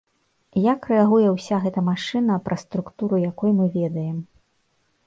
Як 0.63 0.87
рэагуе 0.91 1.27
ўся 1.35 1.59
гэтая 1.65 1.83
машына, 1.91 2.39
пра 2.49 2.55
структуру 2.63 3.15
якой 3.31 3.51
мы 3.61 3.65
ведаем? 3.79 4.17